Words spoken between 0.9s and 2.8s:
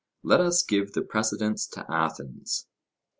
the precedence to Athens.